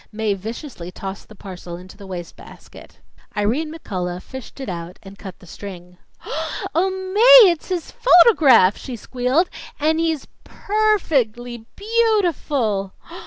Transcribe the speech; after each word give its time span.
Mae 0.11 0.33
viciously 0.33 0.89
tossed 0.91 1.29
the 1.29 1.35
parcel 1.35 1.77
into 1.77 1.95
the 1.95 2.07
wastebasket. 2.07 2.97
Irene 3.37 3.71
McCullough 3.71 4.23
fished 4.23 4.59
it 4.59 4.67
out 4.67 4.97
and 5.03 5.19
cut 5.19 5.37
the 5.37 5.45
string. 5.45 5.97
"Oh, 6.73 6.89
Mae, 7.13 7.51
it's 7.51 7.69
his 7.69 7.91
photograph!" 7.91 8.75
she 8.77 8.95
squealed. 8.95 9.47
"And 9.79 9.99
he's 9.99 10.25
per 10.43 10.97
fect 10.97 11.37
ly 11.37 11.65
beau 11.75 12.19
ti 12.23 12.31
ful!" 12.31 12.93